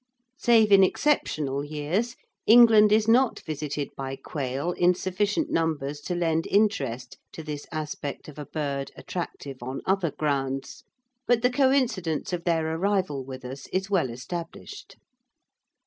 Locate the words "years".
1.63-2.15